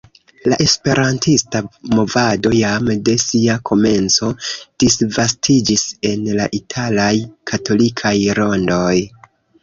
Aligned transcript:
La 0.51 0.57
Esperantista 0.63 1.59
movado 1.97 2.51
jam 2.59 2.87
de 3.09 3.13
sia 3.23 3.57
komenco 3.69 4.29
disvastiĝis 4.83 5.83
en 6.13 6.25
la 6.39 6.47
italaj 6.61 7.11
katolikaj 7.53 8.15
rondoj. 8.41 8.95